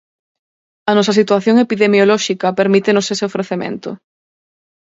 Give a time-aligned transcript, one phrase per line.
[0.89, 3.89] A nosa situación epidemiolóxica permítenos ese ofrecemento.